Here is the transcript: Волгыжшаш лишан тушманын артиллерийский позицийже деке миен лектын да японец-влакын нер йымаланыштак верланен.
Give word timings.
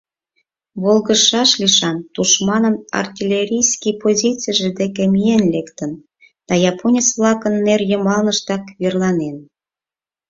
Волгыжшаш 0.81 1.49
лишан 1.61 1.97
тушманын 2.13 2.75
артиллерийский 3.01 3.95
позицийже 4.03 4.69
деке 4.79 5.03
миен 5.13 5.43
лектын 5.53 5.91
да 6.47 6.53
японец-влакын 6.71 7.53
нер 7.65 7.81
йымаланыштак 7.89 8.63
верланен. 8.81 9.37